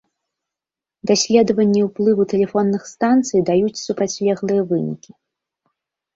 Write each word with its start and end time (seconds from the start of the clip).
Даследаванні 1.11 1.81
ўплыву 1.87 2.23
тэлефонных 2.31 2.81
станцый 2.93 3.39
даюць 3.51 3.83
супрацьлеглыя 3.85 4.61
вынікі. 4.75 5.11